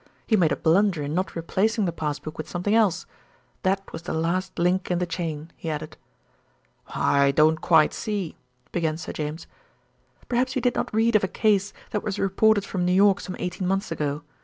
He 0.25 0.35
made 0.35 0.51
a 0.51 0.55
blunder 0.55 1.03
in 1.03 1.13
not 1.13 1.35
replacing 1.35 1.85
the 1.85 1.91
pass 1.91 2.17
book 2.17 2.39
with 2.39 2.49
something 2.49 2.73
else. 2.73 3.05
That 3.61 3.93
was 3.93 4.01
the 4.01 4.15
last 4.15 4.57
link 4.57 4.89
in 4.89 4.97
the 4.97 5.05
chain," 5.05 5.51
he 5.55 5.69
added. 5.69 5.95
"I 6.95 7.29
don't 7.29 7.61
quite 7.61 7.93
see" 7.93 8.35
began 8.71 8.97
Sir 8.97 9.13
James. 9.13 9.45
"Perhaps 10.27 10.55
you 10.55 10.61
did 10.63 10.73
not 10.73 10.91
read 10.91 11.15
of 11.15 11.23
a 11.23 11.27
case 11.27 11.71
that 11.91 12.01
was 12.01 12.17
reported 12.17 12.65
from 12.65 12.83
New 12.83 12.91
York 12.91 13.19
some 13.19 13.35
eighteen 13.37 13.67
months 13.67 13.91
ago. 13.91 14.23